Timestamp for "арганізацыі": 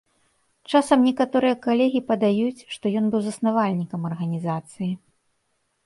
4.15-4.91